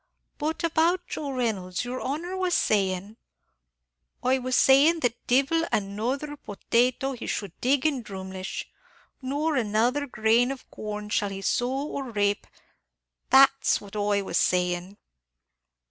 But 0.39 0.63
about 0.63 1.05
Joe 1.05 1.29
Reynolds, 1.29 1.85
yer 1.85 1.99
honor 1.99 2.35
was 2.35 2.55
sayin'" 2.55 3.17
"I 4.23 4.39
was 4.39 4.55
saying 4.55 5.01
that 5.01 5.27
divil 5.27 5.63
another 5.71 6.35
potato 6.37 7.11
he 7.11 7.27
should 7.27 7.51
dig 7.61 7.85
in 7.85 8.01
Drumleesh, 8.01 8.65
nor 9.21 9.55
another 9.55 10.07
grain 10.07 10.49
of 10.51 10.67
corn 10.71 11.09
shall 11.09 11.29
he 11.29 11.43
sow 11.43 11.83
or 11.85 12.09
rape; 12.09 12.47
that's 13.29 13.79
what 13.79 13.95
I 13.95 14.23
was 14.23 14.39
saying." 14.39 14.97